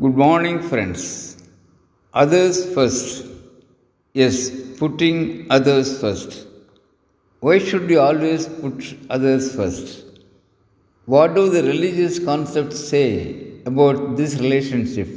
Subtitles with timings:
[0.00, 1.36] Good morning, friends.
[2.14, 3.26] Others first.
[4.14, 6.46] Yes, putting others first.
[7.40, 10.06] Why should you always put others first?
[11.04, 15.08] What do the religious concepts say about this relationship?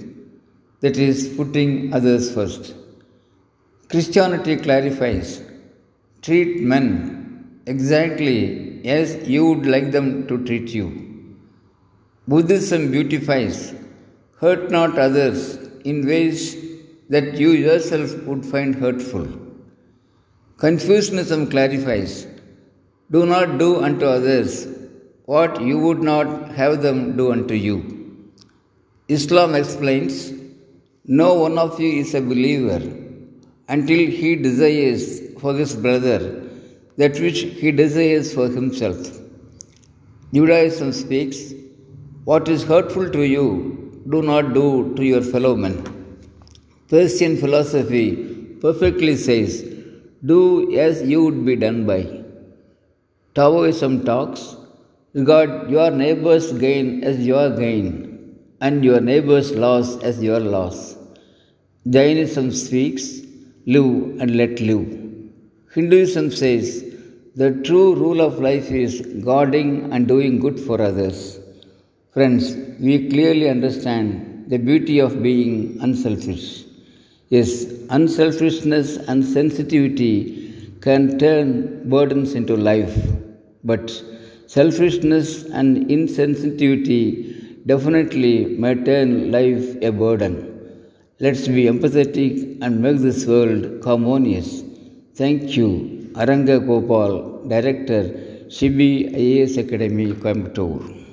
[0.82, 2.76] That is, putting others first.
[3.90, 5.42] Christianity clarifies
[6.22, 11.38] treat men exactly as you would like them to treat you.
[12.28, 13.74] Buddhism beautifies
[14.42, 16.56] hurt not others in ways
[17.10, 19.28] that you yourself would find hurtful.
[20.58, 22.28] Confucianism clarifies
[23.12, 24.68] do not do unto others
[25.26, 27.78] what you would not have them do unto you.
[29.08, 30.34] Islam explains
[31.06, 32.82] no one of you is a believer
[33.68, 36.20] until he desires for his brother
[36.98, 39.20] that which he desires for himself.
[40.34, 41.54] Judaism speaks
[42.24, 45.76] what is hurtful to you, do not do to your fellow men.
[46.90, 48.08] Persian philosophy
[48.62, 49.64] perfectly says,
[50.24, 52.02] do as you would be done by.
[53.34, 54.56] Taoism talks,
[55.14, 60.96] regard your neighbor's gain as your gain and your neighbor's loss as your loss.
[61.90, 63.22] Jainism speaks,
[63.66, 64.88] live and let live.
[65.74, 66.84] Hinduism says,
[67.36, 71.40] the true rule of life is guarding and doing good for others.
[72.16, 76.64] Friends, we clearly understand the beauty of being unselfish.
[77.28, 77.50] Yes,
[77.90, 80.14] unselfishness and sensitivity
[80.80, 81.50] can turn
[81.90, 82.96] burdens into life,
[83.66, 83.86] but
[84.48, 90.36] selfishness and insensitivity definitely may turn life a burden.
[91.20, 94.64] Let's be empathetic and make this world harmonious.
[95.16, 95.70] Thank you,
[96.14, 98.04] Aranga Gopal, Director,
[98.48, 101.05] Shibi IAS Academy, Coimbatore.